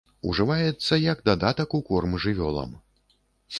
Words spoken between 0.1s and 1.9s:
Ужываецца як дадатак у